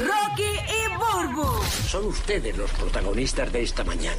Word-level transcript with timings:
Rocky 0.00 0.42
y 0.42 0.96
Burbu, 0.96 1.64
Son 1.88 2.06
ustedes 2.06 2.56
los 2.56 2.70
protagonistas 2.72 3.52
de 3.52 3.62
esta 3.62 3.84
mañana. 3.84 4.16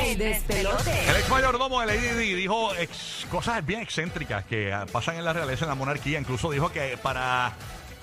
el 0.00 0.16
despelote. 0.18 1.08
El 1.10 1.16
ex 1.16 1.28
mayordomo 1.28 1.80
de 1.80 1.86
Lady 1.86 2.08
Di 2.18 2.34
dijo 2.34 2.74
ex- 2.74 3.26
cosas 3.30 3.64
bien 3.64 3.80
excéntricas 3.80 4.44
que 4.44 4.72
ah, 4.72 4.86
pasan 4.90 5.16
en 5.16 5.24
la 5.24 5.32
realeza, 5.32 5.64
en 5.64 5.68
la 5.70 5.74
monarquía. 5.74 6.18
Incluso 6.18 6.50
dijo 6.50 6.70
que 6.72 6.96
para 7.02 7.52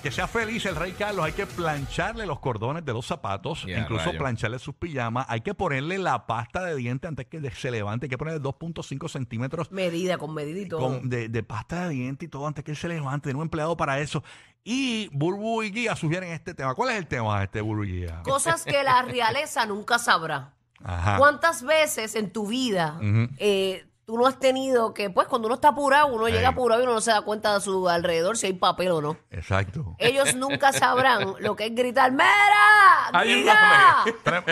que 0.02 0.10
sea 0.10 0.26
feliz 0.28 0.64
el 0.66 0.76
rey 0.76 0.92
Carlos 0.92 1.24
hay 1.24 1.32
que 1.32 1.46
plancharle 1.46 2.26
los 2.26 2.38
cordones 2.38 2.84
de 2.84 2.92
los 2.92 3.06
zapatos, 3.06 3.64
incluso 3.66 4.06
rayo. 4.06 4.18
plancharle 4.18 4.58
sus 4.58 4.74
pijamas. 4.74 5.26
Hay 5.28 5.40
que 5.40 5.54
ponerle 5.54 5.98
la 5.98 6.26
pasta 6.26 6.64
de 6.64 6.76
diente 6.76 7.08
antes 7.08 7.26
que 7.26 7.50
se 7.50 7.70
levante. 7.70 8.06
Hay 8.06 8.10
que 8.10 8.18
ponerle 8.18 8.40
2.5 8.40 9.08
centímetros 9.08 9.70
Medida, 9.72 10.18
con 10.18 10.32
medida 10.34 10.60
y 10.60 10.68
todo. 10.68 10.80
con- 10.80 11.08
de, 11.08 11.28
de 11.28 11.42
pasta 11.42 11.88
de 11.88 11.94
diente 11.94 12.26
y 12.26 12.28
todo 12.28 12.46
antes 12.46 12.62
que 12.64 12.70
él 12.72 12.76
se 12.76 12.88
levante. 12.88 13.24
Tener 13.24 13.36
un 13.36 13.42
empleado 13.42 13.76
para 13.76 13.98
eso. 14.00 14.22
Y 14.62 15.08
Burbu 15.12 15.62
y 15.62 15.70
Guía 15.70 15.94
sugieren 15.96 16.30
este 16.32 16.54
tema. 16.54 16.74
¿Cuál 16.74 16.90
es 16.90 16.96
el 16.96 17.06
tema 17.06 17.38
de 17.38 17.44
este 17.44 17.60
Burbu 17.60 17.84
y 17.84 17.92
Guía? 18.00 18.22
Cosas 18.22 18.64
que 18.64 18.82
la 18.82 19.02
realeza 19.02 19.64
nunca 19.66 19.98
sabrá. 19.98 20.54
Ajá. 20.84 21.16
¿Cuántas 21.18 21.62
veces 21.62 22.14
en 22.16 22.30
tu 22.32 22.46
vida 22.48 22.98
eh, 23.38 23.86
tú 24.06 24.16
no 24.16 24.26
has 24.26 24.38
tenido 24.38 24.94
que, 24.94 25.10
pues 25.10 25.26
cuando 25.26 25.46
uno 25.48 25.56
está 25.56 25.68
apurado, 25.68 26.06
uno 26.06 26.28
llega 26.28 26.50
apurado 26.50 26.80
y 26.80 26.84
uno 26.84 26.94
no 26.94 27.00
se 27.00 27.10
da 27.10 27.22
cuenta 27.22 27.54
de 27.54 27.60
su 27.60 27.88
alrededor 27.88 28.38
si 28.38 28.46
hay 28.46 28.52
papel 28.52 28.92
o 28.92 29.00
no? 29.02 29.18
Exacto. 29.32 29.96
Ellos 29.98 30.36
nunca 30.36 30.72
sabrán 30.72 31.34
lo 31.40 31.56
que 31.56 31.66
es 31.66 31.74
gritar, 31.74 32.12
¡Mira! 32.12 33.10
¡Giga! 33.24 34.04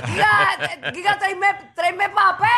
¡Giga, 0.06 0.92
Giga, 0.92 1.18
tráeme, 1.18 1.46
tráeme 1.76 2.09
papel! 2.10 2.48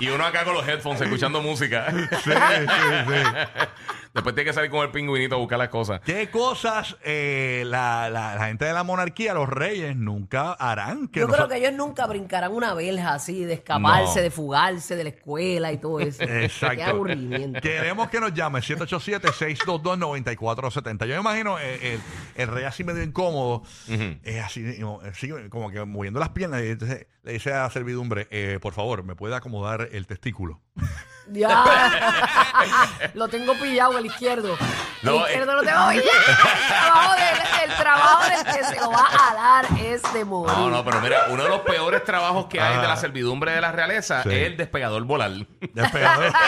Y 0.00 0.08
uno 0.08 0.24
acá 0.24 0.44
con 0.44 0.54
los 0.54 0.66
headphones 0.66 1.02
escuchando 1.02 1.42
música. 1.42 1.86
Sí, 1.90 2.30
sí, 2.30 2.30
sí. 2.32 3.22
Después 4.14 4.34
tiene 4.34 4.50
que 4.50 4.54
salir 4.54 4.70
con 4.70 4.80
el 4.84 4.90
pingüinito 4.90 5.34
a 5.34 5.38
buscar 5.38 5.58
las 5.58 5.68
cosas. 5.68 6.00
¿Qué 6.00 6.30
cosas 6.30 6.96
eh, 7.04 7.62
la, 7.66 8.08
la- 8.10 8.34
la 8.34 8.46
gente 8.46 8.64
de 8.64 8.72
la 8.72 8.82
monarquía, 8.82 9.34
los 9.34 9.48
reyes, 9.48 9.96
nunca 9.96 10.52
harán? 10.52 11.08
Que 11.08 11.20
Yo 11.20 11.28
creo 11.28 11.48
que 11.48 11.56
ellos 11.56 11.72
nunca 11.74 12.06
brincarán 12.06 12.52
una 12.52 12.74
verja 12.74 13.14
así 13.14 13.44
de 13.44 13.54
escaparse, 13.54 14.16
No. 14.20 14.22
de 14.22 14.30
fugarse 14.30 14.96
de 14.96 15.04
la 15.04 15.10
escuela 15.10 15.72
y 15.72 15.78
todo 15.78 16.00
eso. 16.00 16.22
Exacto. 16.28 16.76
Qué 16.76 16.82
aburrimiento. 16.84 17.60
Queremos 17.60 18.08
que 18.08 18.20
nos 18.20 18.32
llame 18.34 18.60
787-622-9470. 18.60 21.06
Yo 21.06 21.14
me 21.14 21.20
imagino 21.20 21.58
eh, 21.58 21.94
el, 21.94 22.00
el 22.34 22.48
rey 22.48 22.64
así 22.64 22.84
medio 22.84 23.02
incómodo, 23.02 23.62
eh, 23.88 24.40
así 24.44 24.62
como 25.50 25.70
que 25.70 25.84
moviendo 25.84 26.20
las 26.20 26.30
piernas. 26.30 26.62
Y 26.62 26.68
entonces 26.68 27.06
le 27.22 27.32
dice 27.32 27.52
a 27.52 27.62
la 27.64 27.70
servidumbre, 27.70 28.26
eh, 28.30 28.58
por 28.60 28.72
favor, 28.74 29.02
¿me 29.04 29.14
puede 29.14 29.34
acomodar 29.36 29.88
el 29.92 30.06
testículo? 30.06 30.60
Ya. 31.30 31.64
lo 33.14 33.28
tengo 33.28 33.54
pillado 33.54 33.98
el 33.98 34.06
izquierdo. 34.06 34.56
No, 35.02 35.12
el 35.12 35.16
eh. 35.16 35.20
izquierdo 35.26 35.54
lo 35.56 35.62
tengo 35.62 35.88
pillado. 35.90 36.08
El 36.08 36.34
trabajo, 36.84 37.14
del, 37.14 37.70
el 37.70 37.76
trabajo 37.76 38.24
del 38.24 38.44
que 38.54 38.64
se 38.64 38.76
lo 38.80 38.90
va 38.90 39.00
a 39.00 39.18
jalar 39.18 39.66
es 39.80 40.02
de 40.12 40.24
morir. 40.24 40.56
No, 40.56 40.70
no, 40.70 40.84
pero 40.84 41.00
mira, 41.00 41.26
uno 41.30 41.42
de 41.44 41.48
los 41.50 41.60
peores 41.60 42.02
trabajos 42.04 42.46
que 42.46 42.60
hay 42.60 42.76
Ah. 42.76 42.80
de 42.82 42.88
la 42.88 42.96
servidumbre 42.96 43.52
de 43.52 43.60
la 43.60 43.72
realeza 43.72 44.22
Sí. 44.22 44.30
es 44.30 44.46
el 44.46 44.56
despegador 44.56 45.02
volar. 45.04 45.30
Despegador. 45.72 46.32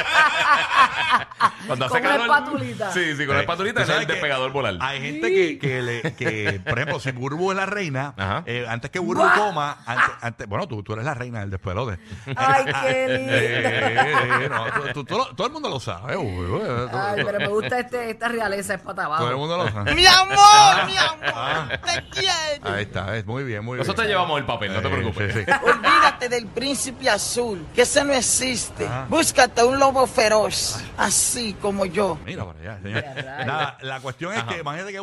Cuando 1.66 1.88
Con 1.88 2.00
una 2.00 2.16
espatulita. 2.16 2.92
Sí, 2.92 3.16
sí, 3.16 3.26
con 3.26 3.34
la 3.34 3.40
espatulita 3.42 3.84
Tú 3.84 3.92
es 3.92 3.98
el 3.98 4.06
despegador 4.06 4.50
volar. 4.52 4.76
Hay 4.80 5.00
gente 5.00 5.28
que, 5.28 5.58
que, 5.58 5.82
le, 5.82 6.02
que, 6.14 6.60
por 6.64 6.78
ejemplo, 6.78 7.00
si 7.00 7.12
Burbu 7.12 7.50
es 7.52 7.56
la 7.56 7.66
reina, 7.66 8.14
eh, 8.46 8.66
antes 8.68 8.90
que 8.90 8.98
Burbu 8.98 9.22
coma, 9.34 9.78
antes, 9.86 10.10
antes- 10.20 10.46
bueno, 10.48 10.66
tú, 10.68 10.82
tú 10.82 10.92
eres 10.94 11.04
la 11.04 11.14
reina 11.14 11.40
del 11.40 11.50
despelote. 11.50 11.98
Ay, 12.36 12.64
qué 12.82 13.08
lindo. 13.08 13.32
Eh, 13.34 14.48
no, 14.50 14.66
tú- 14.70 14.92
tú- 14.92 15.04
tú 15.04 15.16
lo- 15.18 15.26
todo 15.34 15.46
el 15.46 15.52
mundo 15.52 15.68
lo 15.68 15.80
sabe. 15.80 16.16
uy, 16.16 16.46
uy, 16.46 16.60
Ay, 16.92 17.22
pero 17.24 17.38
me 17.38 17.48
gusta 17.48 17.78
este, 17.78 18.10
esta 18.10 18.28
realeza 18.28 18.74
es 18.74 18.80
para 18.80 18.94
Todo 19.06 19.16
el 19.16 19.22
abajo. 19.22 19.38
mundo 19.38 19.56
lo 19.58 19.70
sabe. 19.70 19.94
Mi 19.94 20.06
amor, 20.06 20.86
mi 20.86 20.96
amor, 20.96 21.18
Ah. 21.34 21.68
te 21.84 22.08
quiero. 22.10 22.68
Ahí 22.74 22.82
está, 22.84 23.16
es 23.16 23.26
muy 23.26 23.44
bien, 23.44 23.64
muy 23.64 23.76
bien. 23.76 23.86
Nosotros 23.86 24.04
te 24.06 24.10
llevamos 24.10 24.38
el 24.38 24.46
papel, 24.46 24.72
no 24.72 24.80
te 24.82 24.88
preocupes. 24.88 25.34
sí, 25.34 25.44
sí. 25.44 25.52
Olvídate 25.64 26.28
del 26.28 26.46
príncipe 26.46 27.08
azul, 27.10 27.66
que 27.74 27.82
ese 27.82 28.04
no 28.04 28.12
existe. 28.12 28.86
Ah. 28.86 29.06
Búscate 29.08 29.62
un 29.64 29.78
lobo 29.78 30.06
feroz, 30.06 30.78
así 30.98 31.54
como 31.54 31.86
yo. 31.86 32.18
Mira 32.24 32.44
por 32.44 32.56
allá, 32.56 32.78
señor. 32.82 33.04
Mira, 33.14 33.14
rayos. 33.14 33.46
Nada, 33.46 33.78
la 33.82 34.00
cuestión 34.00 34.32
es 34.34 34.42
que 34.44 34.58
imagínate 34.58 34.92
que 34.92 35.00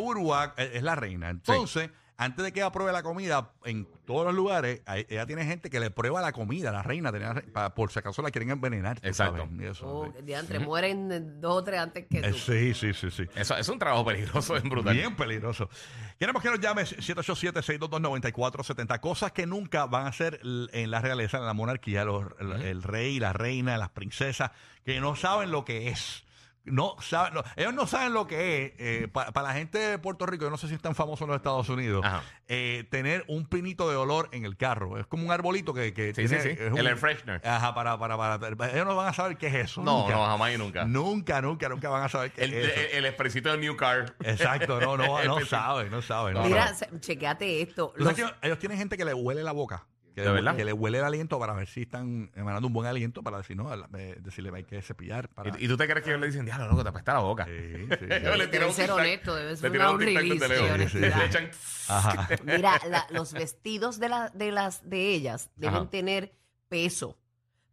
es, 0.58 0.72
es 0.76 0.84
la 0.84 0.96
reina. 0.96 1.30
Entonces, 1.30 1.90
antes 2.20 2.44
de 2.44 2.52
que 2.52 2.62
ella 2.62 2.72
pruebe 2.72 2.92
la 2.92 3.04
comida 3.04 3.52
en 3.64 3.88
todos 4.06 4.26
los 4.26 4.34
lugares, 4.34 4.82
ella 5.08 5.26
tiene 5.28 5.46
gente 5.46 5.70
que 5.70 5.80
le 5.80 5.92
prueba 5.92 6.20
la 6.22 6.32
comida, 6.32 6.72
la 6.72 6.82
reina, 6.82 7.12
tenía- 7.12 7.44
pa- 7.54 7.76
por 7.76 7.92
si 7.92 8.00
acaso 8.00 8.22
la 8.24 8.32
quieren 8.32 8.50
envenenar. 8.50 9.00
tú 9.00 9.08
Exacto. 9.08 9.38
sabes, 9.46 9.62
y 9.62 9.66
eso, 9.66 9.88
Oh, 9.88 10.06
sí. 10.08 10.14
diantre, 10.24 10.58
mueren 10.60 11.12
eh, 11.12 11.20
dos 11.22 11.58
o 11.58 11.64
tres 11.64 11.80
antes 11.80 12.08
que 12.10 12.18
Eh, 12.20 12.32
tú. 12.32 12.38
sí, 12.38 12.74
sí, 12.74 12.94
sí, 12.94 13.12
sí. 13.12 13.24
Eso 13.36 13.56
es 13.56 13.70
un 13.70 13.78
trabajo 13.78 14.04
peligroso, 14.06 14.56
es 14.58 14.64
brutal. 14.64 14.96
Bien 14.96 15.16
peligroso. 15.16 15.70
Queremos 16.18 16.42
que 16.42 16.50
nos 16.50 16.60
llame 16.60 16.86
787-622-9470. 16.86 19.00
Cosas 19.00 19.32
que 19.32 19.46
nunca 19.46 19.86
van 19.86 20.08
a 20.08 20.12
ser 20.14 20.40
l- 20.44 20.68
en 20.74 20.90
la 20.92 21.02
realeza, 21.02 21.38
en 21.38 21.46
la 21.46 21.54
monarquía, 21.54 22.04
los- 22.06 22.26
el, 22.40 22.52
el 22.64 22.84
rey, 22.84 23.20
la 23.20 23.34
reina, 23.34 23.78
las 23.78 23.90
princesas, 23.90 24.52
que 24.86 25.00
no 25.00 25.16
saben 25.16 25.52
lo 25.52 25.66
que 25.66 25.90
es. 25.90 26.24
No 26.68 26.96
saben, 27.02 27.34
no- 27.34 27.44
ellos 27.56 27.74
no 27.74 27.88
saben 27.88 28.14
lo 28.14 28.28
que 28.28 28.74
es. 28.78 29.08
Para 29.10 29.42
la 29.42 29.54
gente 29.54 29.78
de 29.80 29.98
Puerto 30.00 30.26
Rico, 30.26 30.46
yo 30.46 30.50
no 30.50 30.58
sé 30.58 30.68
si 30.68 30.74
es 30.76 30.82
tan 30.82 30.96
famoso 30.96 31.24
en 31.24 31.30
los 31.30 31.38
Estados 31.38 31.68
Unidos, 31.70 32.06
Ajá. 32.06 32.22
eh, 32.48 32.86
tener 32.92 33.26
un 33.28 33.46
pinito 33.48 33.90
de 33.90 33.96
olor 33.96 34.30
en 34.32 34.46
el 34.46 34.58
carro. 34.58 34.98
Es 34.98 35.08
como 35.08 35.26
un 35.26 35.32
arbolito 35.32 35.74
que, 35.74 35.94
que 35.94 36.14
Sí, 36.14 36.26
tiene. 36.28 36.42
sí, 36.42 36.50
sí. 36.50 36.56
es 36.60 36.74
El 36.74 36.88
air 36.88 36.98
freshener. 36.98 37.46
Ajá, 37.48 37.74
para, 37.74 37.98
para, 37.98 38.18
para, 38.18 38.72
Ellos 38.72 38.86
no 38.86 38.96
van 38.96 39.08
a 39.08 39.14
saber 39.14 39.38
qué 39.38 39.48
es 39.48 39.56
eso. 39.56 39.82
No, 39.82 40.02
nunca. 40.04 40.14
no, 40.16 40.26
jamás 40.26 40.54
y 40.54 40.58
nunca. 40.58 40.86
Nunca, 40.86 41.42
nunca, 41.42 41.70
nunca 41.70 41.90
van 41.90 42.04
a 42.04 42.10
saber 42.10 42.32
qué 42.32 42.44
El, 42.44 42.54
es 42.54 42.68
eso. 42.72 42.80
el, 42.82 42.88
el 42.98 43.06
expresito 43.06 43.52
de 43.52 43.58
New 43.58 43.76
Car. 43.76 44.16
Exacto, 44.24 44.80
no, 44.82 44.98
no, 44.98 45.06
no 45.08 45.18
Específico. 45.20 45.46
sabe, 45.46 45.90
no 45.90 46.02
sabe. 46.02 46.34
no, 46.34 46.44
Mira, 46.44 46.72
no. 46.72 46.78
se- 46.78 47.00
chequeate 47.00 47.62
esto. 47.62 47.94
¿Tú 47.98 48.04
sabes 48.04 48.20
Los- 48.20 48.32
que 48.34 48.48
ellos 48.48 48.60
tienen 48.60 48.78
gente 48.78 48.98
que 48.98 49.06
le 49.06 49.14
huele 49.14 49.44
la 49.44 49.52
boca. 49.54 49.86
Que, 50.18 50.24
¿De 50.24 50.30
le, 50.30 50.34
verdad? 50.34 50.56
que 50.56 50.66
le 50.66 50.74
huele 50.74 50.98
el 50.98 51.04
aliento 51.04 51.38
para 51.40 51.54
ver 51.54 51.68
si 51.68 51.84
están 51.84 52.32
emanando 52.36 52.66
un 52.66 52.74
buen 52.74 52.88
aliento 52.88 53.22
para 53.22 53.38
decir, 53.38 53.56
no, 53.56 53.72
eh, 53.96 54.18
decirle 54.20 54.50
hay 54.52 54.64
que 54.64 54.82
cepillar. 54.82 55.30
Para... 55.30 55.52
¿Y, 55.60 55.66
y 55.66 55.68
tú 55.68 55.78
te 55.78 55.86
crees 55.88 56.04
que 56.04 56.10
ellos 56.10 56.22
le 56.22 56.26
dicen, 56.26 56.44
diablo, 56.44 56.68
loco, 56.68 56.82
te 56.82 56.90
apesta 56.90 57.14
la 57.14 57.20
boca? 57.20 57.46
Sí, 57.46 57.52
sí, 57.54 57.86
sí. 58.00 58.06
Ellos 58.10 58.38
le 58.40 58.48
tiran 58.48 58.50
Debe 58.50 58.66
un 58.66 58.74
ser 58.74 58.90
tic-tac- 58.90 58.94
honesto, 58.94 59.36
debe 59.36 59.56
ser 59.56 59.72
le 59.72 59.78
un 59.80 59.86
un 59.86 60.00
tic-tac 60.02 60.16
release 60.16 60.40
desde 60.40 60.48
lejos. 60.56 60.68
de 60.68 60.74
honestidad. 60.74 61.18
Le 61.20 61.26
echan- 61.30 61.52
Ajá. 61.88 62.30
Mira, 62.44 62.82
la- 62.90 63.06
los 63.12 63.32
vestidos 63.34 64.00
de, 64.00 64.10
la- 64.10 64.30
de 64.30 64.52
las 64.52 64.90
de 64.90 65.10
ellas 65.14 65.52
deben 65.56 65.76
Ajá. 65.76 65.90
tener 65.92 66.34
peso 66.68 67.16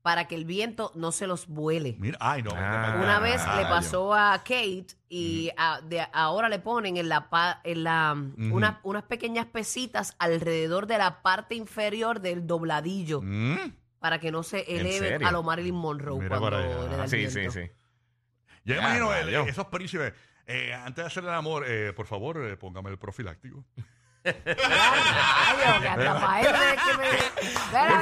para 0.05 0.29
que 0.29 0.35
el 0.35 0.45
viento 0.45 0.93
no 0.95 1.13
se 1.13 1.27
los 1.27 1.47
vuele. 1.49 1.97
Mira, 1.99 2.19
ay, 2.21 2.43
no. 2.43 2.51
Ah. 2.55 3.01
Una 3.03 3.21
vez 3.21 3.41
le 3.57 3.63
pasó 3.63 4.13
a 4.13 4.37
Kate 4.41 4.89
y 5.09 5.51
a- 5.57 5.81
de- 5.81 6.07
ahora 6.13 6.51
le 6.51 6.59
ponen 6.59 6.99
en 6.99 7.09
la, 7.09 7.31
pa- 7.31 7.63
en 7.65 7.85
la 7.85 8.13
una- 8.13 8.81
unas 8.83 9.05
pequeñas 9.05 9.47
pesitas 9.47 10.15
alrededor 10.19 10.87
de 10.87 10.99
la 10.99 11.23
parte 11.23 11.55
inferior 11.55 12.21
del 12.21 12.47
dobladillo 12.47 13.23
Mm. 13.23 13.57
para 13.99 14.21
que 14.21 14.31
no 14.31 14.43
se 14.43 14.61
eleve 14.77 15.09
serio? 15.09 15.27
a 15.27 15.33
lo 15.33 15.43
Marilyn 15.43 15.75
Monroe 15.75 16.19
Mira 16.21 16.39
cuando 16.39 16.51
para 16.51 16.59
allá. 16.59 16.89
le 16.91 16.97
da 16.99 17.05
el 17.05 17.09
Sí, 17.09 17.31
sí, 17.31 17.39
viento. 17.39 17.53
sí. 17.55 17.71
Yo 18.67 18.75
Ya, 18.75 18.81
imagino 18.83 19.15
el- 19.15 19.25
rayo. 19.25 19.45
esos 19.47 19.67
príncipes. 19.69 20.13
eh, 20.47 20.75
antes 20.75 20.97
de 20.97 21.07
hacer 21.07 21.25
el 21.25 21.31
amor, 21.31 21.65
eh, 21.67 21.95
por 21.95 22.07
favor, 22.07 22.37
eh, 22.45 22.59
póngame 22.59 22.91
el 22.91 22.99
profiláctico. 22.99 23.65
Por 24.25 24.35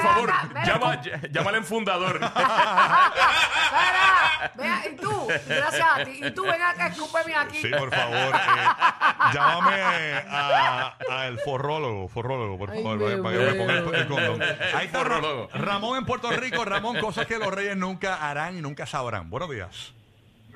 favor, 0.03 0.31
llama, 0.65 1.03
ll- 1.03 1.31
llámale 1.33 1.59
en 1.59 1.65
fundador. 1.65 2.17
Espera, 2.23 3.13
vea, 4.55 4.83
y 4.91 4.97
tú, 4.97 5.29
gracias 5.49 5.87
a 5.97 6.05
ti, 6.05 6.21
y 6.25 6.31
tú 6.31 6.45
ven 6.45 6.63
acá, 6.63 6.87
escúpeme 6.89 7.35
aquí. 7.35 7.61
Sí, 7.63 7.69
por 7.71 7.91
favor. 7.95 8.35
eh, 8.35 8.69
llámame 9.35 9.75
eh, 9.77 10.25
a, 10.31 10.97
a 11.11 11.27
el 11.27 11.39
forrólogo, 11.41 12.09
forrólogo, 12.09 12.57
por 12.59 12.69
favor, 12.69 12.99
para, 13.01 13.23
para 13.23 13.37
que 13.37 13.45
me 13.45 13.55
ponga 13.55 13.73
el, 13.73 13.95
el 13.95 14.09
condón. 14.09 14.43
Ahí 14.75 14.87
está 14.87 15.03
Ra- 15.05 15.17
forrólogo. 15.17 15.49
Ramón 15.55 15.99
en 15.99 16.07
Puerto 16.07 16.31
Rico. 16.31 16.65
Ramón, 16.65 16.99
cosas 17.01 17.27
que 17.27 17.39
los 17.39 17.53
reyes 17.53 17.77
nunca 17.77 18.29
harán 18.29 18.57
y 18.57 18.63
nunca 18.63 18.87
sabrán. 18.87 19.29
Buenos 19.31 19.51
días. 19.51 19.93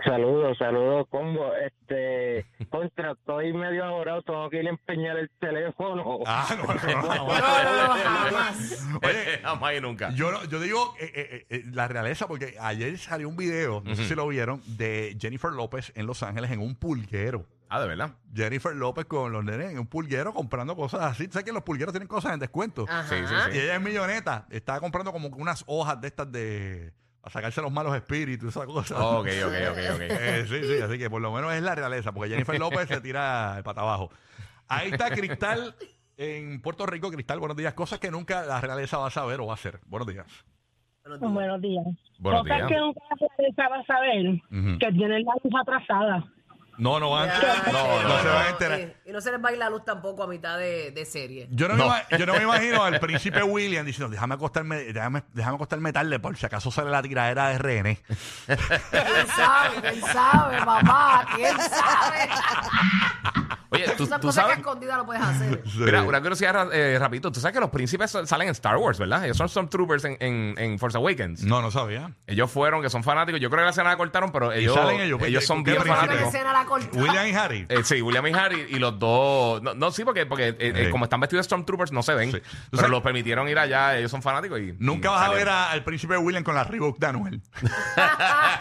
Saludos, 0.05 0.57
saludos, 0.59 1.07
combo. 1.11 1.53
Este, 1.57 2.47
contra, 2.71 3.13
estoy 3.13 3.53
medio 3.53 3.85
ahorrado, 3.85 4.23
tengo 4.23 4.49
que 4.51 4.61
ir 4.61 4.67
a 4.67 4.71
empeñar 4.71 5.17
el 5.17 5.31
teléfono. 5.41 6.19
Ah, 6.27 6.47
no, 6.57 6.65
no, 6.67 6.75
no, 6.75 7.03
no. 7.03 7.27
No, 7.27 7.89
no, 7.89 7.95
jamás. 8.05 8.87
Oye, 9.03 9.39
jamás 9.43 9.75
y 9.75 9.81
nunca. 9.81 10.11
Yo, 10.11 10.31
no- 10.31 10.45
yo 10.45 10.61
digo 10.61 10.95
eh, 11.01 11.11
eh, 11.15 11.47
eh, 11.51 11.63
la 11.73 11.89
realeza 11.89 12.29
porque 12.29 12.57
ayer 12.61 12.97
salió 12.99 13.29
un 13.29 13.37
video, 13.37 13.83
no 13.85 13.95
sé 13.97 14.05
si 14.05 14.15
lo 14.15 14.27
vieron, 14.29 14.63
de 14.77 15.17
Jennifer 15.21 15.51
López 15.53 15.93
en 15.97 16.07
Los 16.07 16.23
Ángeles 16.23 16.51
en 16.51 16.61
un 16.61 16.75
pulguero. 16.77 17.47
Ah, 17.69 17.81
de 17.81 17.89
verdad. 17.89 18.13
Jennifer 18.33 18.77
López 18.77 19.07
con 19.07 19.33
los 19.33 19.43
nenes 19.45 19.73
en 19.73 19.79
un 19.81 19.87
pulguero 19.89 20.33
comprando 20.33 20.77
cosas 20.77 21.01
así. 21.03 21.27
¿Sabes 21.27 21.45
que 21.45 21.53
los 21.53 21.65
pulgueros 21.65 21.93
tienen 21.93 22.07
cosas 22.07 22.33
en 22.33 22.39
descuento? 22.39 22.85
Ajá. 22.89 23.09
Sí, 23.09 23.17
sí, 23.27 23.35
Y 23.57 23.61
ella 23.61 23.75
es 23.75 23.81
milloneta. 23.83 24.47
Estaba 24.51 24.79
comprando 24.79 25.11
como 25.11 25.29
unas 25.29 25.65
hojas 25.67 26.01
de 26.01 26.07
estas 26.07 26.31
de... 26.31 26.93
A 27.27 27.31
sacarse 27.31 27.61
los 27.61 27.73
malos 27.73 27.93
espíritus, 27.97 28.51
esa 28.51 28.65
cosa. 28.67 29.05
Ok, 29.05 29.27
ok, 29.45 29.53
ok, 29.73 29.79
ok. 29.95 30.01
Eh, 30.11 30.45
sí, 30.49 30.63
sí, 30.63 30.81
así 30.81 30.97
que 30.97 31.11
por 31.11 31.21
lo 31.21 31.33
menos 31.33 31.53
es 31.55 31.61
la 31.61 31.75
realeza, 31.75 32.13
porque 32.13 32.31
Jennifer 32.31 32.57
López 32.57 32.87
se 32.87 33.01
tira 33.01 33.57
el 33.59 33.65
pata 33.65 33.81
abajo. 33.81 34.11
Ahí 34.69 34.91
está 34.93 35.11
Cristal 35.11 35.75
en 36.17 36.63
Puerto 36.63 36.87
Rico. 36.87 37.11
Cristal, 37.11 37.41
buenos 37.41 37.57
días. 37.57 37.75
Cosas 37.75 37.99
que 37.99 38.13
nunca 38.13 38.45
la 38.47 38.61
realeza 38.61 38.99
va 38.99 39.09
a 39.09 39.11
saber 39.11 39.41
o 39.41 39.47
va 39.47 39.55
a 39.55 39.57
hacer. 39.57 39.81
Buenos 39.87 40.07
días. 40.07 40.27
Buenos 41.05 41.61
días. 41.61 41.85
Buenos 42.21 42.43
Cosas 42.43 42.57
días. 42.59 42.69
que 42.69 42.79
nunca 42.79 43.01
se 43.19 43.69
va 43.69 43.77
a 43.77 43.85
saber 43.87 44.41
que 44.79 44.93
tienen 44.93 45.25
la 45.25 45.33
luz 45.43 45.53
atrasada. 45.61 46.25
No, 46.79 47.01
no 47.01 47.11
van, 47.11 47.29
Ya, 47.29 47.63
no, 47.73 48.03
no, 48.03 48.21
se 48.23 48.29
van 48.29 48.47
a 48.47 48.49
enterar. 48.51 48.81
Y 49.05 49.13
no 49.13 49.21
se 49.21 49.31
les 49.33 49.43
va 49.45 49.49
a 49.49 49.53
ir 49.53 49.59
la 49.59 49.71
luz 49.71 49.85
tampoco 49.85 50.23
a 50.25 50.27
mitad 50.27 50.59
de, 50.59 50.91
de 50.91 51.05
serie. 51.07 51.49
Yo 51.51 51.69
no, 51.69 51.75
Me, 51.77 51.85
ima- 51.85 52.03
yo 52.19 52.27
no 52.27 52.35
me 52.35 52.43
imagino 52.43 52.83
al 52.85 53.01
príncipe 53.01 53.43
William 53.43 53.85
diciendo, 53.87 54.11
déjame 54.11 54.35
acostarme, 54.35 54.77
déjame, 54.93 55.23
déjame 55.33 55.55
acostarme 55.57 55.93
tarde 55.93 56.19
por 56.19 56.37
si 56.37 56.45
acaso 56.47 56.71
sale 56.71 56.91
la 56.91 57.03
tiradera 57.03 57.49
de 57.49 57.59
René. 57.59 58.03
¿Quién 58.47 58.59
sabe? 59.37 59.81
¿Quién 59.91 60.03
sabe, 60.03 60.59
papá? 60.59 61.27
¿Quién 61.35 61.57
sabe? 61.59 62.29
Oye, 63.71 63.85
tú, 63.97 64.05
Esas 64.05 64.21
tú 64.21 64.29
cosas 64.29 64.45
que 64.45 64.51
sabes. 64.51 64.59
escondidas 64.59 64.97
lo 64.99 65.07
puedes 65.07 65.23
hacer. 65.23 65.63
Mira, 65.77 66.03
una 66.03 66.21
curiosidad 66.21 66.69
eh, 66.73 66.99
rapidito. 66.99 67.31
Tú 67.33 67.41
sabes 67.41 67.55
que 67.55 67.61
los 67.61 67.71
príncipes 67.71 68.11
salen 68.25 68.49
en 68.49 68.53
Star 68.53 68.77
Wars, 68.77 68.99
¿verdad? 68.99 69.25
Ellos 69.25 69.37
son 69.37 69.49
Stormtroopers 69.49 70.05
en, 70.05 70.17
en, 70.21 70.55
en 70.59 70.79
Force 70.79 70.97
Awakens. 70.97 71.43
No, 71.43 71.61
no 71.63 71.71
sabía. 71.71 72.11
Ellos 72.27 72.51
fueron, 72.51 72.83
que 72.83 72.91
son 72.91 73.03
fanáticos. 73.05 73.41
Yo 73.41 73.49
creo 73.51 73.61
que 73.61 73.65
la 73.65 73.71
escena 73.71 73.91
la 73.91 73.97
cortaron, 73.97 74.31
pero 74.33 74.53
ellos, 74.53 74.75
salen 74.75 75.01
ellos? 75.01 75.19
¿Qué- 75.21 75.41
son 75.41 75.63
bien 75.63 75.77
príncipe? 75.79 75.95
La 75.97 76.01
fanáticos. 76.07 76.35
escena 76.35 76.53
la 76.53 76.65
cortaron. 76.65 77.01
William 77.03 77.27
y 77.27 77.33
Harry. 77.35 77.67
Eh, 77.69 77.83
sí, 77.85 78.01
William 78.03 78.27
y 78.27 78.33
Harry 78.33 78.67
y 78.71 78.79
los 78.79 78.99
dos. 78.99 79.63
No, 79.63 79.75
no, 79.75 79.91
sí, 79.91 80.05
porque, 80.05 80.27
porque 80.27 80.49
eh, 80.49 80.57
eh, 80.61 80.83
Sí. 80.87 80.91
como 80.91 81.05
están 81.05 81.21
vestidos 81.21 81.45
de 81.45 81.49
Stormtroopers 81.49 81.93
no 81.93 82.03
se 82.03 82.15
ven. 82.15 82.33
Sí. 82.33 82.39
¿Tú 82.41 82.47
Pero 82.71 82.81
sabes- 82.83 82.91
los 82.91 83.03
permitieron 83.03 83.49
ir 83.49 83.59
allá. 83.59 83.97
Ellos 83.99 84.11
son 84.11 84.23
fanáticos 84.23 84.59
y. 84.61 84.75
Nunca 84.79 85.09
y 85.09 85.11
vas 85.13 85.29
a 85.29 85.33
ver 85.33 85.49
a- 85.49 85.71
al 85.71 85.85
príncipe 85.85 86.17
William 86.17 86.43
con 86.45 86.55
la 86.55 86.65
Reebok 86.65 86.99
de 86.99 87.07
Anuel. 87.07 87.43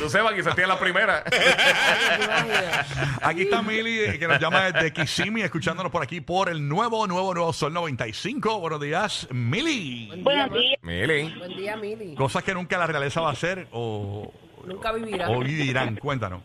Tú 0.00 0.08
sepas 0.08 0.32
que 0.32 0.42
se 0.42 0.50
tiene 0.52 0.68
la 0.68 0.78
primera. 0.78 1.22
Aquí 3.22 3.42
está 3.42 3.60
Mili, 3.60 4.00
eh, 4.00 4.18
que 4.18 4.26
nos 4.26 4.40
llama 4.40 4.72
desde 4.72 4.94
Kissimmee, 4.94 5.42
escuchándonos 5.42 5.92
por 5.92 6.02
aquí 6.02 6.22
por 6.22 6.48
el 6.48 6.66
nuevo, 6.66 7.06
nuevo, 7.06 7.34
nuevo 7.34 7.52
Sol 7.52 7.74
95. 7.74 8.60
Buenos 8.60 8.80
días, 8.80 9.28
Mili. 9.30 10.10
Buenos 10.22 10.54
días. 10.54 10.78
Mili. 10.80 11.34
Buen 11.36 11.54
día, 11.54 11.76
Mili. 11.76 12.14
Cosas 12.14 12.42
que 12.42 12.54
nunca 12.54 12.78
la 12.78 12.86
realeza 12.86 13.20
va 13.20 13.28
a 13.28 13.32
hacer 13.32 13.68
o, 13.72 14.32
Nunca 14.64 14.90
o 15.28 15.40
vivirán. 15.40 15.96
Cuéntanos. 15.96 16.40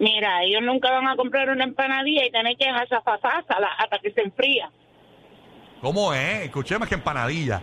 Mira, 0.00 0.42
ellos 0.42 0.62
nunca 0.62 0.90
van 0.90 1.06
a 1.06 1.14
comprar 1.14 1.48
una 1.48 1.62
empanadilla 1.62 2.26
y 2.26 2.32
tener 2.32 2.56
que 2.56 2.66
dejarla 2.66 3.02
pasásala 3.02 3.68
hasta 3.78 4.00
que 4.00 4.10
se 4.10 4.20
enfría. 4.20 4.68
¿Cómo 5.80 6.12
es? 6.12 6.46
Escuché 6.46 6.76
más 6.76 6.88
que 6.88 6.96
empanadilla. 6.96 7.62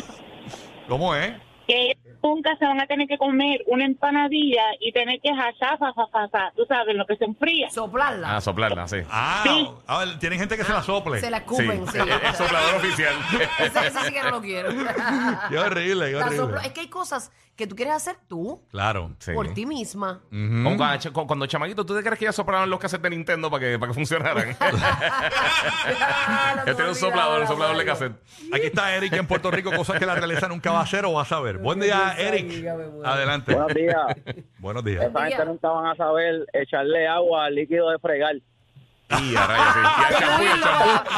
¿Cómo 0.86 1.14
es? 1.14 1.45
Que 1.66 1.96
nunca 2.22 2.56
se 2.58 2.64
van 2.64 2.80
a 2.80 2.86
tener 2.86 3.06
que 3.08 3.18
comer 3.18 3.60
una 3.66 3.84
empanadilla 3.84 4.62
y 4.80 4.92
tener 4.92 5.20
que 5.20 5.30
pasásala, 5.78 6.52
tú 6.56 6.64
sabes, 6.66 6.94
lo 6.96 7.04
que 7.06 7.16
se 7.16 7.24
enfría. 7.24 7.68
Soplarla. 7.70 8.36
Ah, 8.36 8.40
soplarla, 8.40 8.88
sí. 8.88 8.98
Ah, 9.10 9.42
Sí. 9.44 9.68
a 9.86 9.98
ver, 9.98 10.18
tienen 10.18 10.38
gente 10.38 10.56
que 10.56 10.64
se 10.64 10.72
la 10.72 10.82
sople. 10.82 11.20
Se 11.20 11.30
la 11.30 11.38
Sí, 11.38 11.42
escupen. 11.44 11.86
sí. 11.88 11.98
el, 11.98 12.08
el 12.26 12.34
soplador 12.34 12.76
oficial. 12.76 13.14
Ese 13.60 13.90
sí 13.90 14.12
que 14.12 14.22
no 14.22 14.30
lo 14.30 14.40
quiero. 14.40 14.70
Qué 15.50 15.58
horrible, 15.58 16.06
qué 16.06 16.12
La 16.16 16.26
horrible. 16.26 16.60
Es 16.64 16.72
que 16.72 16.80
hay 16.80 16.88
cosas 16.88 17.30
que 17.56 17.66
tú 17.66 17.74
quieres 17.74 17.94
hacer 17.94 18.16
tú, 18.28 18.62
Claro. 18.70 19.12
Sí. 19.18 19.32
por 19.32 19.48
ti 19.54 19.64
misma. 19.64 20.20
Como 20.30 20.76
cuando, 20.76 20.98
ch- 20.98 21.26
cuando 21.26 21.46
chamaquito, 21.46 21.86
¿tú 21.86 21.96
te 21.96 22.02
crees 22.02 22.18
que 22.18 22.26
ellos 22.26 22.36
soplaron 22.36 22.68
los 22.68 22.78
cassettes 22.78 23.02
de 23.04 23.10
Nintendo 23.16 23.50
para 23.50 23.64
que, 23.64 23.78
para 23.78 23.90
que 23.90 23.94
funcionaran? 23.94 24.56
Ah, 24.60 26.62
Este 26.66 26.82
era 26.82 26.88
un 26.90 26.94
soplador, 26.94 27.40
un 27.42 27.46
soplador 27.46 27.76
de 27.78 27.84
cassette. 27.84 28.12
Aquí 28.52 28.66
está 28.66 28.94
Eric 28.94 29.12
en 29.14 29.26
Puerto 29.26 29.50
Rico, 29.50 29.70
cosas 29.72 29.98
que 29.98 30.04
la 30.06 30.14
realeza 30.14 30.48
nunca 30.48 30.70
va 30.70 30.80
a 30.80 30.82
hacer 30.82 31.04
o 31.06 31.14
va 31.14 31.22
a 31.22 31.24
saber. 31.24 31.55
Buen 31.62 31.80
día, 31.80 32.14
Eric. 32.18 32.66
Adelante. 33.04 33.54
Buenos 33.54 33.74
días. 33.74 34.06
Buenos 34.58 34.84
días. 34.84 35.04
Esa 35.04 35.26
gente 35.26 35.44
nunca 35.44 35.68
van 35.68 35.86
a 35.86 35.96
saber 35.96 36.46
echarle 36.52 37.06
agua 37.06 37.46
al 37.46 37.54
líquido 37.54 37.90
de 37.90 37.98
fregar. 37.98 38.36
Y 39.08 39.36
a 39.36 39.46
rayos, 39.46 39.74
sí. 39.74 39.80
Y 39.80 40.04
al 40.04 40.18
champú, 40.20 40.42
y 40.42 40.46
al 40.48 40.60
champú. 40.62 41.10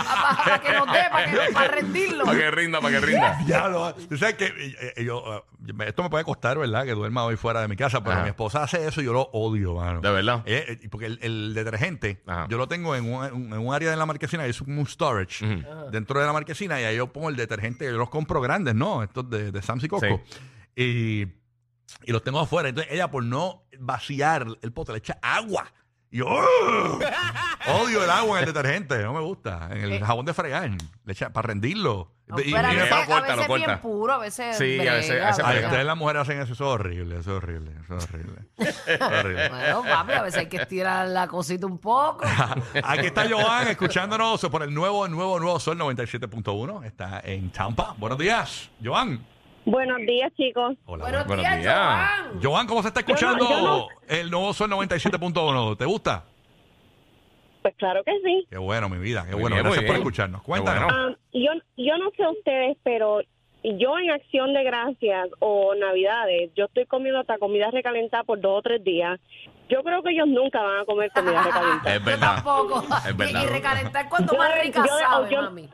Para, 0.45 0.61
que 0.61 0.73
nos 0.73 0.87
dé, 0.93 1.01
para, 1.11 1.25
que, 1.47 1.53
para 1.55 1.69
rendirlo. 1.69 2.25
Para 2.27 2.39
que 2.39 2.51
rinda, 2.51 2.81
para 2.83 3.01
que 3.01 3.07
rinda. 3.07 3.39
Ya 3.47 3.69
lo, 3.69 3.95
tú 3.95 4.17
sabes 4.19 4.35
que 4.35 4.45
eh, 4.47 4.93
eh, 4.97 5.05
yo, 5.05 5.47
eh, 5.67 5.73
esto 5.87 6.03
me 6.03 6.11
puede 6.11 6.25
costar, 6.25 6.59
¿verdad? 6.59 6.85
Que 6.85 6.93
duerma 6.93 7.25
hoy 7.25 7.37
fuera 7.37 7.63
de 7.63 7.69
mi 7.69 7.77
casa, 7.77 8.03
pero 8.03 8.17
Ajá. 8.17 8.23
mi 8.25 8.29
esposa 8.29 8.63
hace 8.63 8.87
eso 8.87 9.01
y 9.01 9.05
yo 9.05 9.15
lo 9.15 9.23
odio, 9.33 9.75
mano. 9.75 10.01
De 10.03 10.11
verdad. 10.11 10.43
Eh, 10.45 10.79
eh, 10.83 10.89
porque 10.91 11.07
el, 11.07 11.19
el 11.23 11.55
detergente, 11.55 12.23
Ajá. 12.27 12.47
yo 12.51 12.59
lo 12.59 12.69
tengo 12.69 12.95
en 12.95 13.05
un, 13.11 13.25
un- 13.33 13.53
en 13.55 13.59
un 13.59 13.75
área 13.75 13.91
de 13.91 13.97
la 13.97 14.05
marquesina, 14.05 14.45
es 14.45 14.61
un 14.61 14.87
storage 14.87 15.47
dentro 15.91 16.21
de 16.21 16.27
la 16.27 16.33
marquesina 16.35 16.79
y 16.81 16.85
ahí 16.85 16.97
yo 16.97 17.11
pongo 17.11 17.31
el 17.31 17.37
detergente, 17.37 17.87
yo 17.87 17.93
los 17.97 18.11
compro 18.11 18.41
grandes, 18.43 18.75
¿no? 18.75 19.03
Estos 19.03 19.31
de, 19.31 19.51
de 19.51 19.63
Sam's 19.63 19.85
y 19.85 19.89
Costco. 19.89 20.21
Y, 20.77 21.23
y 22.05 22.13
los 22.13 22.23
tengo 22.23 22.39
afuera. 22.39 22.69
Entonces 22.69 22.93
ella, 22.93 23.11
por 23.11 23.25
no 23.25 23.65
vaciar 23.81 24.47
el 24.61 24.73
pote, 24.73 24.93
le 24.93 24.99
echa 24.99 25.19
agua. 25.23 25.73
Y 26.11 26.19
yo 26.19 26.27
odio 27.67 28.03
el 28.05 28.11
agua 28.11 28.39
en 28.41 28.49
el 28.49 28.55
detergente, 28.55 29.03
no 29.03 29.13
me 29.13 29.21
gusta. 29.21 29.69
En 29.73 29.93
el 29.93 30.05
jabón 30.05 30.25
de 30.25 30.33
fregar, 30.35 30.71
le 31.05 31.13
echa 31.13 31.31
para 31.31 31.49
rendirlo. 31.49 32.13
No, 32.27 32.39
Y- 32.41 32.53
pero 32.53 32.69
a 32.69 32.73
y- 32.73 32.77
veces, 32.77 32.91
lo 32.91 32.97
a 32.97 33.07
corta, 33.07 33.21
veces 33.23 33.41
es 33.41 33.49
bien 33.49 33.61
corta. 33.65 33.81
puro, 33.81 34.13
a 34.13 34.19
veces. 34.19 34.57
Sí, 34.59 34.87
a 34.87 34.93
veces- 34.95 35.23
a 35.23 35.27
veces 35.29 35.45
Ay, 35.45 35.53
brega. 35.55 35.69
ustedes 35.69 35.85
las 35.87 35.97
mujeres 35.97 36.23
hacen 36.23 36.41
eso, 36.41 36.53
eso 36.53 36.65
es 36.65 36.71
horrible, 36.81 37.19
eso 37.21 37.31
es 37.37 37.43
horrible, 37.43 37.73
eso 37.83 37.97
es 37.97 38.05
horrible. 38.05 38.39
Eso 38.59 38.71
es 38.87 39.01
horrible. 39.01 39.49
Bueno, 39.49 39.83
papi, 39.83 40.13
a 40.13 40.23
veces 40.23 40.41
hay 40.41 40.47
que 40.49 40.59
estirar 40.59 41.09
la 41.09 41.27
cosita 41.27 41.67
un 41.67 41.79
poco. 41.79 42.21
Aquí 42.85 43.07
está 43.07 43.27
Joan 43.29 43.69
escuchándonos 43.69 44.41
por 44.51 44.63
el 44.63 44.73
nuevo, 44.75 45.09
nuevo, 45.09 45.41
nuevo 45.41 45.59
Sol 45.61 45.79
97.1. 45.79 46.85
Está 46.85 47.21
en 47.25 47.51
Tampa. 47.51 47.95
Buenos 47.97 48.19
días, 48.19 48.69
Joan. 48.85 49.25
Buenos 49.71 49.99
días, 49.99 50.33
chicos. 50.37 50.77
Hola. 50.87 51.05
Buenos 51.05 51.27
Buenos 51.27 51.45
días, 51.45 51.61
días. 51.61 51.75
Joan. 51.77 52.41
Joan, 52.43 52.67
¿cómo 52.67 52.83
se 52.83 52.89
está 52.89 53.01
escuchando 53.01 53.49
Yo 53.49 53.61
no- 53.61 53.89
yo 53.89 53.89
el 54.09 54.31
nuevo 54.31 54.53
Sol 54.55 54.71
97.1? 54.71 55.77
¿Te 55.77 55.85
gusta? 55.85 56.25
Pues 57.63 57.75
claro 57.77 58.03
que 58.05 58.13
sí. 58.25 58.47
Qué 58.49 58.57
bueno, 58.57 58.89
mi 58.89 58.99
vida. 58.99 59.25
Qué 59.27 59.33
Muy 59.33 59.43
bueno. 59.43 59.57
bien, 59.57 59.65
Gracias 59.67 59.85
por 59.87 59.97
escucharnos. 59.97 60.43
Cuéntanos. 60.43 60.85
bueno. 60.85 61.09
Ah, 61.11 61.17
yo, 61.33 61.51
yo 61.77 61.99
no 61.99 62.11
sé 62.17 62.27
ustedes, 62.39 62.77
pero 62.83 63.21
yo 63.63 63.99
en 63.99 64.11
acción 64.11 64.55
de 64.55 64.63
gracias 64.65 65.29
o 65.41 65.75
navidades, 65.75 66.51
yo 66.57 66.65
estoy 66.67 66.87
comiendo 66.87 67.21
hasta 67.21 67.37
comida 67.39 67.71
recalentada 67.71 68.23
por 68.25 68.41
dos 68.41 68.61
o 68.61 68.63
tres 68.63 68.83
días. 68.83 69.21
Yo 69.69 69.83
creo 69.83 70.03
que 70.03 70.13
ellos 70.13 70.29
nunca 70.29 70.63
van 70.63 70.81
a 70.81 70.85
comer 70.87 71.11
comida 71.11 71.43
recalentada. 71.45 71.95
Es 71.95 71.99
Yo 72.01 72.07
verdad. 72.07 72.35
tampoco. 72.37 72.81
Es 73.07 73.11
Y, 73.11 73.17
verdad. 73.17 73.43
y 73.43 73.47
recalentar 73.49 74.09
cuanto 74.09 74.37
más 74.37 74.63
rica 74.63 74.83
yo- 74.87 74.99
sabe, 74.99 75.35
yo- 75.35 75.43
mami. 75.43 75.69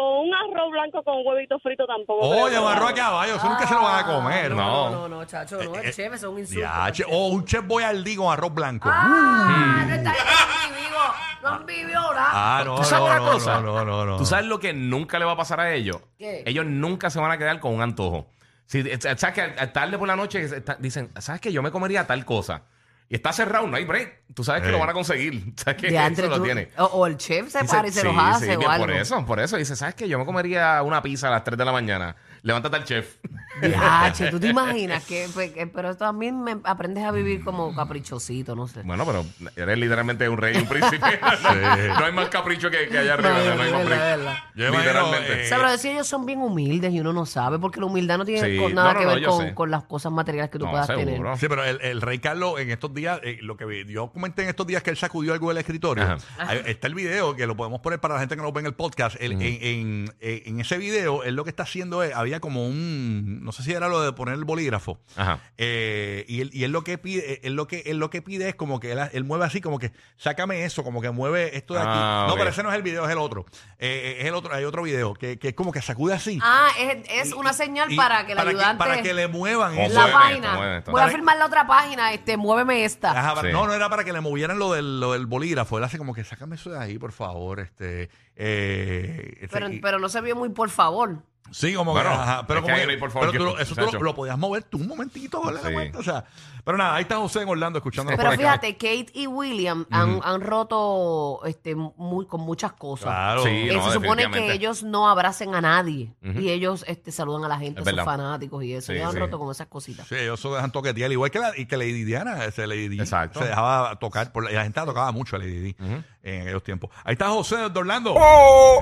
O 0.00 0.20
un 0.22 0.32
arroz 0.34 0.70
blanco 0.70 1.02
con 1.02 1.26
huevito 1.26 1.58
frito 1.58 1.84
tampoco. 1.86 2.20
Oye, 2.26 2.54
que 2.54 2.60
barro 2.60 2.84
va. 2.84 2.90
a 2.90 2.94
caballo. 2.94 3.34
Eso 3.34 3.48
nunca 3.48 3.66
se 3.66 3.74
lo 3.74 3.82
van 3.82 4.04
a 4.04 4.06
comer. 4.06 4.50
No. 4.52 4.90
No, 4.90 4.90
no, 4.90 5.08
no, 5.08 5.24
chacho, 5.24 5.62
no. 5.62 5.74
Eh, 5.76 5.80
El 5.84 5.92
chef 5.92 6.14
es 6.14 6.22
un 6.22 6.38
insulto. 6.38 6.60
Ya, 6.60 6.92
che, 6.92 7.04
o 7.08 7.26
un 7.28 7.44
chef 7.44 7.66
boyardee 7.66 8.16
con 8.16 8.32
arroz 8.32 8.54
blanco. 8.54 8.88
Ah, 8.92 9.84
no 9.88 9.94
está 9.94 10.12
no 10.12 10.18
han 10.18 10.72
vivido, 10.76 10.98
no 11.42 11.48
han 11.48 11.66
vivido 11.66 12.14
nada. 12.14 12.30
Ah, 12.32 12.62
no, 12.64 12.74
¿Tú 12.76 12.84
sabes 12.84 13.04
no, 13.08 13.12
una 13.16 13.18
no, 13.26 13.32
cosa? 13.32 13.60
no, 13.60 13.72
no, 13.72 13.84
no, 13.84 14.04
no. 14.06 14.16
¿Tú 14.18 14.26
sabes 14.26 14.46
lo 14.46 14.60
que 14.60 14.72
nunca 14.72 15.18
le 15.18 15.24
va 15.24 15.32
a 15.32 15.36
pasar 15.36 15.60
a 15.60 15.72
ellos? 15.74 15.96
¿Qué? 16.18 16.42
Ellos 16.46 16.64
nunca 16.66 17.10
se 17.10 17.18
van 17.18 17.30
a 17.32 17.38
quedar 17.38 17.58
con 17.58 17.74
un 17.74 17.82
antojo. 17.82 18.26
Si, 18.66 18.78
eh, 18.80 18.98
¿Sabes 19.00 19.32
que 19.32 19.66
tarde 19.68 19.98
por 19.98 20.06
la 20.06 20.14
noche 20.14 20.46
dicen, 20.78 21.10
¿sabes 21.18 21.40
que 21.40 21.52
yo 21.52 21.62
me 21.62 21.70
comería 21.70 22.06
tal 22.06 22.24
cosa? 22.24 22.62
Y 23.10 23.14
está 23.14 23.32
cerrado, 23.32 23.66
no 23.66 23.76
hay 23.76 23.84
break. 23.84 24.22
Tú 24.34 24.44
sabes 24.44 24.62
que 24.62 24.68
Eh. 24.68 24.72
lo 24.72 24.78
van 24.78 24.90
a 24.90 24.92
conseguir. 24.92 25.52
¿Sabes 25.56 25.80
que 25.80 25.88
eso 25.88 26.26
lo 26.28 26.42
tiene? 26.42 26.68
O, 26.76 26.84
o 26.84 27.06
el 27.06 27.16
chef 27.16 27.48
se 27.50 27.62
Dice, 27.62 27.74
para 27.74 27.88
y 27.88 27.90
se 27.90 28.00
sí, 28.02 28.06
los 28.06 28.16
hace 28.18 28.46
sí, 28.46 28.52
o 28.54 28.58
bien, 28.58 28.70
algo. 28.70 28.86
Por 28.86 28.94
eso, 28.94 29.24
por 29.26 29.40
eso. 29.40 29.56
Dice, 29.56 29.76
¿sabes 29.76 29.94
qué? 29.94 30.06
Yo 30.08 30.18
me 30.18 30.26
comería 30.26 30.82
una 30.82 31.00
pizza 31.02 31.28
a 31.28 31.30
las 31.30 31.44
3 31.44 31.56
de 31.56 31.64
la 31.64 31.72
mañana. 31.72 32.16
Levántate 32.42 32.76
al 32.76 32.84
chef. 32.84 33.16
Diache, 33.60 34.30
tú 34.30 34.38
te 34.40 34.48
imaginas 34.48 35.04
que, 35.04 35.26
pues, 35.34 35.52
que- 35.52 35.66
pero 35.66 35.96
también 35.96 36.42
me 36.42 36.56
aprendes 36.64 37.04
a 37.04 37.10
vivir 37.10 37.42
como 37.44 37.74
caprichosito, 37.74 38.54
no 38.54 38.66
sé. 38.68 38.82
Bueno, 38.82 39.04
pero 39.06 39.24
eres 39.56 39.78
literalmente 39.78 40.28
un 40.28 40.38
rey 40.38 40.56
y 40.56 40.58
un 40.58 40.66
príncipe. 40.68 40.98
no 41.98 42.04
hay 42.04 42.12
más 42.12 42.28
capricho 42.28 42.70
que, 42.70 42.88
que 42.88 42.98
allá 42.98 43.14
arriba. 43.14 43.30
No, 43.30 43.54
no 43.54 43.62
hay 43.62 43.68
es 43.68 43.74
más 43.74 43.84
verdad, 43.84 43.84
break. 43.84 44.00
es 44.12 44.16
verdad. 44.18 44.34
Yo 44.54 44.68
imagino, 44.68 44.78
Literalmente. 44.82 45.32
eh, 45.32 45.44
O 45.44 45.48
sea, 45.48 45.58
pero 45.58 45.70
decir 45.70 45.90
ellos 45.92 46.06
son 46.06 46.26
bien 46.26 46.40
humildes 46.40 46.92
y 46.92 47.00
uno 47.00 47.12
no 47.12 47.26
sabe, 47.26 47.58
porque 47.58 47.80
la 47.80 47.86
humildad 47.86 48.18
no 48.18 48.24
tiene 48.24 48.48
Sí. 48.48 48.56
con- 48.58 48.74
nada 48.74 48.88
No, 48.88 48.94
no, 48.94 48.98
que 49.00 49.04
no, 49.06 49.12
ver 49.14 49.22
yo 49.22 49.30
con, 49.30 49.46
sé. 49.46 49.54
con 49.54 49.70
las 49.70 49.84
cosas 49.84 50.12
materiales 50.12 50.50
que 50.50 50.58
tú 50.58 50.64
No, 50.64 50.70
puedas 50.70 50.86
seguro. 50.86 51.06
tener. 51.06 51.36
Sí, 51.38 51.46
pero 51.48 51.64
el, 51.64 51.80
el 51.80 52.00
rey 52.00 52.18
Carlos 52.18 52.58
en 52.60 52.70
estos 52.70 52.92
días, 52.94 53.20
eh, 53.22 53.38
lo 53.42 53.56
que 53.56 53.64
vi- 53.64 53.84
yo 53.92 54.10
comenté 54.10 54.42
en 54.42 54.48
estos 54.50 54.66
días 54.66 54.82
que 54.82 54.90
él 54.90 54.96
sacudió 54.96 55.32
algo 55.32 55.48
del 55.48 55.58
escritorio. 55.58 56.04
Ajá. 56.04 56.18
Ahí 56.38 56.62
Está 56.66 56.86
el 56.86 56.94
video 56.94 57.34
que 57.34 57.46
lo 57.46 57.56
podemos 57.56 57.80
poner 57.80 57.98
para 58.00 58.14
la 58.14 58.20
gente 58.20 58.36
que 58.36 58.42
no 58.42 58.52
ve 58.52 58.60
en 58.60 58.66
el 58.66 58.74
podcast. 58.74 59.16
Él- 59.20 59.32
en, 59.32 59.42
en- 59.42 60.12
en- 60.20 60.42
en 60.46 60.60
ese 60.60 60.78
video, 60.78 61.22
él 61.24 61.34
lo 61.34 61.44
que 61.44 61.50
está 61.50 61.62
haciendo 61.64 62.02
es, 62.02 62.14
había 62.14 62.40
como 62.40 62.66
un, 62.66 63.40
no 63.48 63.52
sé 63.52 63.62
si 63.62 63.72
era 63.72 63.88
lo 63.88 64.02
de 64.02 64.12
poner 64.12 64.34
el 64.34 64.44
bolígrafo. 64.44 65.00
Ajá. 65.16 65.40
Eh, 65.56 66.26
y, 66.28 66.42
él, 66.42 66.50
y 66.52 66.64
él 66.64 66.70
lo 66.70 66.84
que 66.84 66.98
pide, 66.98 67.40
él 67.46 67.54
lo 67.54 67.66
que, 67.66 67.78
él 67.86 67.96
lo 67.96 68.10
que 68.10 68.20
pide 68.20 68.46
es 68.50 68.54
como 68.54 68.78
que 68.78 68.92
él, 68.92 68.98
él 69.10 69.24
mueve 69.24 69.46
así, 69.46 69.62
como 69.62 69.78
que 69.78 69.90
sácame 70.18 70.66
eso, 70.66 70.84
como 70.84 71.00
que 71.00 71.10
mueve 71.10 71.56
esto 71.56 71.72
de 71.72 71.80
aquí. 71.80 71.88
Ah, 71.90 72.24
no, 72.28 72.34
ok. 72.34 72.38
pero 72.40 72.50
ese 72.50 72.62
no 72.62 72.68
es 72.70 72.76
el 72.76 72.82
video, 72.82 73.06
es 73.06 73.10
el 73.10 73.16
otro. 73.16 73.46
Eh, 73.78 74.16
es 74.20 74.26
el 74.26 74.34
otro, 74.34 74.52
hay 74.54 74.64
otro 74.64 74.82
video 74.82 75.14
que, 75.14 75.38
que 75.38 75.48
es 75.48 75.54
como 75.54 75.72
que 75.72 75.80
sacude 75.80 76.12
así. 76.12 76.38
Ah, 76.42 76.68
es, 76.78 76.98
es 77.28 77.32
una 77.32 77.54
señal 77.54 77.90
Y- 77.90 77.96
para 77.96 78.26
que 78.26 78.32
el 78.32 78.38
para 78.38 78.50
ayudante... 78.50 78.78
para 78.84 79.00
que 79.00 79.14
le 79.14 79.26
muevan 79.28 79.78
eso. 79.78 79.94
la 79.94 80.04
esto, 80.08 80.18
página. 80.18 80.76
esto. 80.76 80.90
Voy 80.90 81.00
a 81.00 81.08
firmar 81.08 81.38
la 81.38 81.46
otra 81.46 81.66
página, 81.66 82.12
este, 82.12 82.36
muéveme 82.36 82.84
esta. 82.84 83.12
Ajá, 83.18 83.34
para- 83.34 83.48
Sí. 83.48 83.52
No, 83.54 83.66
no 83.66 83.72
era 83.72 83.88
para 83.88 84.04
que 84.04 84.12
le 84.12 84.20
movieran 84.20 84.58
lo 84.58 84.72
del, 84.74 85.00
lo 85.00 85.14
del 85.14 85.24
bolígrafo. 85.24 85.78
Él 85.78 85.84
hace 85.84 85.96
como 85.96 86.12
que 86.12 86.22
sácame 86.22 86.56
eso 86.56 86.68
de 86.70 86.78
ahí, 86.78 86.98
por 86.98 87.12
favor. 87.12 87.60
Este, 87.60 88.10
eh, 88.36 89.32
este, 89.34 89.48
pero, 89.48 89.70
y- 89.72 89.80
pero 89.80 89.98
no 89.98 90.08
se 90.08 90.20
vio 90.20 90.36
muy 90.36 90.48
por 90.50 90.70
favor. 90.70 91.22
Sí, 91.50 91.74
como 91.74 91.92
Bueno, 91.92 92.10
que, 92.10 92.16
ajá, 92.16 92.46
pero 92.46 92.60
que 92.60 92.62
como 92.62 92.74
ahí 92.74 92.80
que- 92.80 92.86
no 92.86 92.92
hay 92.92 92.98
por 92.98 93.10
favor 93.10 93.30
pero 93.30 93.44
tú 93.44 93.50
que- 93.50 93.56
lo- 93.56 93.62
eso 93.62 93.74
tú 93.98 94.02
lo, 94.04 94.14
podías 94.14 94.38
mover 94.38 94.62
tú 94.64 94.78
un 94.78 94.88
momentito, 94.88 95.42
la 95.50 95.60
Sí. 95.60 95.72
vuelta, 95.72 95.98
o 95.98 96.02
sea, 96.02 96.24
pero 96.64 96.76
nada, 96.76 96.96
ahí 96.96 97.02
está 97.02 97.16
José 97.16 97.42
en 97.42 97.48
Orlando 97.48 97.78
escuchándonos 97.78 98.16
Pero 98.18 98.30
por 98.30 98.34
acá. 98.34 98.58
fíjate, 98.60 98.74
Kate 98.74 99.06
y 99.14 99.26
William 99.26 99.86
han, 99.90 100.20
han 100.22 100.40
roto 100.40 101.40
este, 101.46 101.74
muy, 101.74 102.26
con 102.26 102.40
muchas 102.42 102.72
cosas. 102.72 103.06
Claro. 103.06 103.42
Sí, 103.44 103.48
Eh, 103.48 103.72
no, 103.74 103.86
se 103.86 103.92
supone 103.94 104.30
que 104.30 104.52
ellos 104.52 104.82
no 104.82 105.08
abracen 105.08 105.54
a 105.54 105.60
nadie 105.60 106.12
y 106.22 106.50
ellos 106.50 106.84
este, 106.86 107.10
saludan 107.12 107.44
a 107.44 107.48
la 107.48 107.58
gente, 107.58 107.82
sus 107.84 108.04
fanáticos 108.04 108.62
y 108.64 108.74
eso. 108.74 108.92
Sí, 108.92 108.98
ellos 108.98 109.10
sí. 109.12 109.16
han 109.16 109.22
roto 109.22 109.38
con 109.38 109.50
esas 109.50 109.66
cositas. 109.68 110.06
Sí, 110.08 110.16
ellos 110.16 110.38
se 110.40 110.48
dejan 110.48 110.70
toquetear, 110.72 111.10
igual 111.12 111.30
que, 111.30 111.38
la, 111.38 111.52
y 111.56 111.66
que 111.66 111.76
Lady 111.76 112.04
Diana, 112.04 112.44
ese 112.44 112.66
Lady 112.66 112.98
Exacto. 113.00 113.38
se 113.40 113.46
dejaba 113.46 113.98
tocar, 113.98 114.32
por 114.32 114.44
la, 114.44 114.50
y 114.50 114.54
la 114.54 114.64
gente 114.64 114.78
la 114.80 114.86
tocaba 114.86 115.12
mucho 115.12 115.36
a 115.36 115.38
Lady 115.38 115.58
Di 115.58 115.76
en 116.22 116.42
aquellos 116.42 116.62
tiempos. 116.62 116.90
Ahí 117.04 117.14
está 117.14 117.28
José 117.30 117.56
de 117.70 117.78
Orlando. 117.78 118.14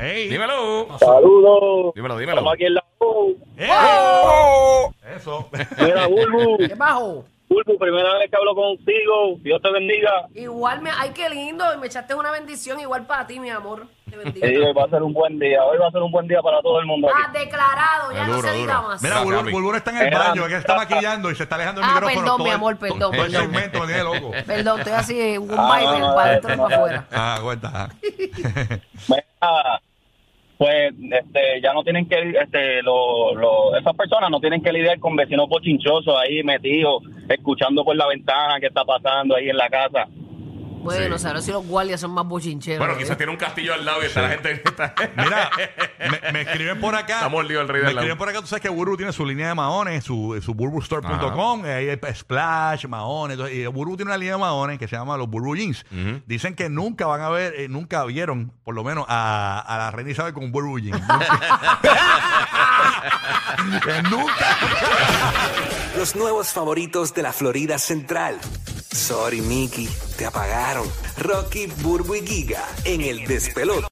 Hey. 0.00 0.28
Dímelo. 0.28 0.98
Saludos. 0.98 1.92
Dímelo, 1.94 2.18
dímelo. 2.18 2.42
Aquí 2.56 2.64
en 2.64 2.74
la 2.74 2.82
¡Eh! 3.58 3.68
Eso. 5.16 5.48
Mira, 5.78 6.06
Bulbu. 6.06 6.56
¿Qué 6.66 6.74
bajo? 6.74 7.24
Bulbu, 7.48 7.78
primera 7.78 8.14
vez 8.18 8.30
que 8.30 8.36
hablo 8.36 8.54
contigo. 8.54 9.36
Dios 9.40 9.60
te 9.62 9.70
bendiga. 9.70 10.10
Igual 10.34 10.80
me, 10.80 10.90
ay, 10.90 11.10
qué 11.14 11.28
lindo, 11.28 11.64
y 11.74 11.78
me 11.78 11.86
echaste 11.86 12.14
una 12.14 12.30
bendición 12.32 12.80
igual 12.80 13.06
para 13.06 13.26
ti, 13.26 13.38
mi 13.38 13.50
amor. 13.50 13.86
Te 14.10 14.16
bendiga. 14.16 14.48
Sí, 14.48 14.56
hoy 14.56 14.72
va 14.72 14.84
a 14.84 14.88
ser 14.88 15.02
un 15.02 15.12
buen 15.12 15.38
día. 15.38 15.62
Hoy 15.64 15.76
va 15.78 15.86
a 15.88 15.90
ser 15.90 16.02
un 16.02 16.10
buen 16.10 16.26
día 16.26 16.40
para 16.42 16.60
todo 16.62 16.80
el 16.80 16.86
mundo 16.86 17.08
Ah, 17.14 17.26
aquí. 17.28 17.38
declarado, 17.38 18.12
ya 18.12 18.22
Es 18.22 18.28
no 18.28 18.36
duro, 18.36 18.48
se 18.48 18.54
diga 18.54 18.74
duro. 18.76 18.88
más. 18.88 19.02
Mira, 19.02 19.24
Gaby. 19.24 19.52
Bulbul 19.52 19.76
está 19.76 19.90
en 19.90 19.96
el 19.98 20.06
Era- 20.06 20.18
baño, 20.18 20.46
que 20.48 20.56
está 20.56 20.76
maquillando 20.76 21.30
y 21.30 21.34
se 21.36 21.42
está 21.42 21.54
alejando 21.56 21.80
el 21.82 21.86
Ah, 21.86 21.90
micrófono. 21.94 22.14
perdón, 22.20 22.36
todo 22.36 22.44
mi 22.44 22.50
el- 22.50 22.56
amor, 22.56 22.76
perdón, 22.78 22.98
todo 22.98 23.12
el 23.12 23.18
perdón. 23.20 23.42
segmento 23.42 23.80
me 23.80 23.86
tiene 23.86 24.02
loco. 24.02 24.30
Perdón, 24.46 24.78
estoy 24.80 24.92
así, 24.94 25.38
un 25.38 25.50
Ah, 25.58 25.68
baile 25.68 25.98
no, 26.00 26.14
para 26.14 26.30
adentro 26.30 26.52
y 26.52 26.56
no, 26.56 26.62
para 26.64 26.76
afuera. 26.76 27.06
Ah, 27.12 27.38
cuenta. 27.42 27.88
Mira, 29.08 29.80
pues 30.58 30.92
este, 31.12 31.60
ya 31.62 31.72
no 31.74 31.82
tienen 31.84 32.08
que, 32.08 32.16
este, 32.42 32.82
lo, 32.82 33.34
lo- 33.34 33.76
esas 33.76 33.94
personas 33.94 34.30
no 34.30 34.40
tienen 34.40 34.62
que 34.62 34.72
lidiar 34.72 34.98
con 34.98 35.14
vecinos 35.16 35.48
bochinchosos 35.48 36.14
ahí 36.18 36.42
metidos, 36.42 37.02
escuchando 37.28 37.84
por 37.84 37.96
la 37.96 38.06
ventana 38.06 38.58
qué 38.60 38.66
está 38.66 38.84
pasando 38.84 39.36
ahí 39.36 39.50
en 39.50 39.56
la 39.56 39.68
casa. 39.68 40.06
Bueno, 40.86 41.18
Sí. 41.18 41.22
sabrá 41.24 41.42
si 41.42 41.50
los 41.52 41.66
guardias 41.66 42.00
son 42.00 42.12
más 42.12 42.26
bochincheros. 42.26 42.78
Bueno, 42.78 42.94
¿eh? 42.94 43.02
quizás 43.02 43.16
tiene 43.16 43.32
un 43.32 43.38
castillo 43.38 43.74
al 43.74 43.84
lado 43.84 44.02
y 44.02 44.06
está 44.06 44.22
la 44.22 44.28
gente. 44.30 44.52
Está... 44.64 44.94
Mira, 45.16 45.50
me, 46.22 46.32
me 46.32 46.40
escriben 46.42 46.80
por 46.80 46.94
acá. 46.94 47.14
Está 47.16 47.28
mordido 47.28 47.60
el 47.60 47.68
rey 47.68 47.82
Me 47.82 47.86
del 47.88 47.96
lado. 47.96 48.04
escriben 48.04 48.18
por 48.18 48.28
acá. 48.28 48.40
Tú 48.40 48.46
sabes 48.46 48.62
que 48.62 48.68
Buru 48.68 48.96
tiene 48.96 49.12
su 49.12 49.24
línea 49.26 49.48
de 49.48 49.54
maones, 49.54 50.04
su, 50.04 50.40
su 50.42 50.54
burburstore.com. 50.54 51.64
Ahí 51.64 51.88
hay 51.90 51.98
Splash, 52.14 52.86
maones. 52.86 53.38
Y 53.52 53.66
Buru 53.66 53.96
tiene 53.96 54.10
una 54.10 54.18
línea 54.18 54.34
de 54.34 54.40
maones 54.40 54.78
que 54.78 54.88
se 54.88 54.96
llama 54.96 55.16
los 55.16 55.28
Buru 55.28 55.54
Jeans. 55.56 55.84
Ujú. 55.90 56.22
Dicen 56.26 56.54
que 56.54 56.68
nunca 56.68 57.06
van 57.06 57.20
a 57.20 57.28
ver, 57.28 57.54
eh, 57.56 57.68
nunca 57.68 58.04
vieron, 58.04 58.52
por 58.64 58.74
lo 58.74 58.82
menos, 58.84 59.04
a, 59.08 59.58
a 59.60 59.78
la 59.78 59.90
reina 59.90 60.10
Isabel 60.12 60.32
con 60.32 60.44
un 60.44 60.52
Buru 60.52 60.78
Jeans. 60.78 61.00
Nunca. 61.00 61.80
Que 63.82 64.02
nunca. 64.02 64.56
Los 65.96 66.14
nuevos 66.16 66.48
favoritos 66.52 67.14
de 67.14 67.22
la 67.22 67.32
Florida 67.32 67.78
Central. 67.78 68.38
Sorry, 68.96 69.42
Mickey, 69.42 69.88
te 70.16 70.24
apagaron. 70.24 70.90
Rocky, 71.18 71.66
Burbu 71.66 72.14
y 72.14 72.26
Giga 72.26 72.66
en 72.84 73.02
el 73.02 73.26
despelote. 73.26 73.84